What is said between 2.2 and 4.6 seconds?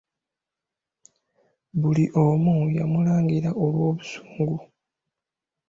omu yamulangira olw'obusungu.